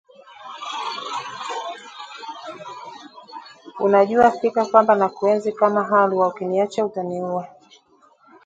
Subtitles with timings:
[3.79, 7.47] Unajua fika kwamba nakuenzi kama halua ukiniacha utaniua